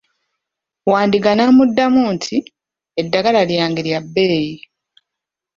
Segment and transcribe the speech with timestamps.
[0.91, 2.37] Wandiga n'amuddamu nti,
[3.01, 4.57] eddagala lyange lya bbeeyi.